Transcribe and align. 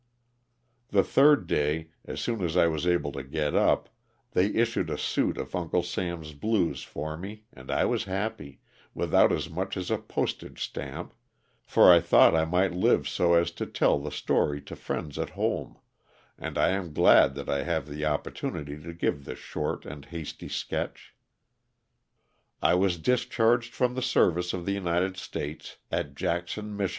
The 0.87 1.03
third 1.03 1.45
day, 1.45 1.89
as 2.05 2.19
soon 2.19 2.43
as 2.43 2.57
I 2.57 2.65
was 2.65 2.87
able 2.87 3.11
to 3.11 3.21
get 3.21 3.53
up, 3.53 3.87
they 4.31 4.47
issued 4.47 4.89
a 4.89 4.97
suit 4.97 5.37
of 5.37 5.55
Uncle 5.55 5.83
Sam's 5.83 6.33
blues 6.33 6.81
for 6.81 7.15
mo 7.15 7.35
and 7.53 7.69
I 7.69 7.85
was 7.85 8.05
happy, 8.05 8.61
without 8.95 9.31
as 9.31 9.47
much 9.47 9.77
as 9.77 9.91
a 9.91 9.99
postage 9.99 10.63
stamp, 10.63 11.13
for 11.67 11.93
I 11.93 11.99
thought 11.99 12.33
I 12.35 12.45
might 12.45 12.73
live 12.73 13.07
so 13.07 13.35
as 13.35 13.51
to 13.51 13.67
tell 13.67 13.99
the 13.99 14.09
story 14.09 14.59
to 14.63 14.75
friends 14.75 15.19
at 15.19 15.29
home, 15.37 15.77
and 16.35 16.57
I 16.57 16.69
am 16.69 16.93
glad 16.93 17.35
that 17.35 17.47
I 17.47 17.61
have 17.61 17.85
the 17.87 18.03
op 18.03 18.23
portunity 18.23 18.81
to 18.81 18.93
give 18.95 19.25
this 19.25 19.37
short 19.37 19.85
and 19.85 20.05
hasty 20.05 20.49
sketch. 20.49 21.13
I 22.59 22.73
was 22.73 22.97
discharged 22.97 23.75
from 23.75 23.93
the 23.93 24.01
service 24.01 24.51
of 24.51 24.65
the 24.65 24.73
United 24.73 25.15
States 25.15 25.77
at 25.91 26.15
Jackson, 26.15 26.75
Mich. 26.75 26.89